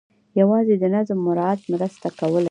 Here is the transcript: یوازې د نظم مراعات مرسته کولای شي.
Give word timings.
یوازې 0.39 0.75
د 0.79 0.83
نظم 0.95 1.17
مراعات 1.25 1.61
مرسته 1.71 2.07
کولای 2.19 2.37
شي. 2.37 2.39